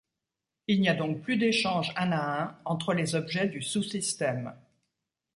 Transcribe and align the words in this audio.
Il 0.65 0.81
n'y 0.81 0.89
a 0.89 0.95
donc 0.95 1.21
plus 1.21 1.37
d'échange 1.37 1.93
un 1.95 2.11
à 2.11 2.41
un 2.43 2.57
entre 2.65 2.95
les 2.95 3.13
objets 3.13 3.45
du 3.47 3.61
sous-système. 3.61 4.55